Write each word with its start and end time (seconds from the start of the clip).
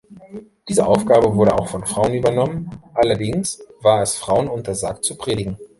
Diese 0.67 0.83
Aufgabe 0.87 1.35
wurde 1.35 1.53
auch 1.53 1.67
von 1.67 1.85
Frauen 1.85 2.15
übernommen; 2.15 2.71
allerdings 2.95 3.63
war 3.81 4.01
es 4.01 4.17
Frauen 4.17 4.47
untersagt 4.47 5.05
zu 5.05 5.15
predigen. 5.15 5.59